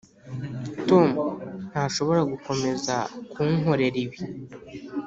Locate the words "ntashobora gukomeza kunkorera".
1.69-3.97